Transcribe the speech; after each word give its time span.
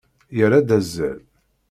Yerra-d 0.37 0.69
azal. 0.77 1.19